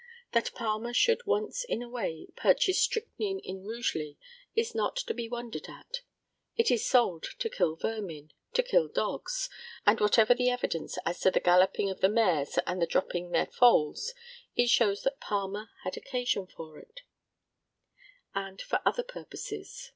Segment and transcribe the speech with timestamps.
[0.31, 4.17] That Palmer should once in a way purchase strychnine in Rugeley
[4.55, 6.01] is not to be wondered at.
[6.57, 9.47] It is sold to kill vermin, to kill dogs.
[9.85, 13.45] And whatever the evidence as to the galloping of the mares and their dropping their
[13.45, 14.15] foals,
[14.55, 17.01] it shows that Palmer had occasion for it,
[18.33, 19.89] and for other purposes.